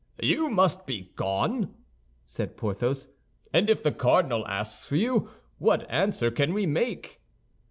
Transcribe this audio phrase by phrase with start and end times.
[0.23, 1.75] "You must be gone!"
[2.23, 3.07] said Porthos;
[3.53, 7.21] "and if the cardinal asks for you, what answer can we make?"